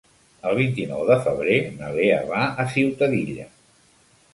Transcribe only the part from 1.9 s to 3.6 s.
Lea va a Ciutadilla.